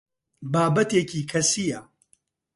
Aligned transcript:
بابەتێکی 0.53 1.21
کەسییە. 1.31 1.79